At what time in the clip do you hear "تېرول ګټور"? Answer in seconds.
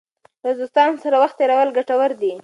1.39-2.11